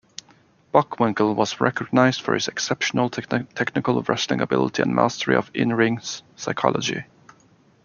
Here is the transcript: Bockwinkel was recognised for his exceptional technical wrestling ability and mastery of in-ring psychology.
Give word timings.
Bockwinkel 0.73 1.35
was 1.35 1.61
recognised 1.61 2.21
for 2.23 2.33
his 2.33 2.47
exceptional 2.47 3.07
technical 3.11 4.01
wrestling 4.01 4.41
ability 4.41 4.81
and 4.81 4.95
mastery 4.95 5.35
of 5.35 5.51
in-ring 5.53 5.99
psychology. 6.35 7.03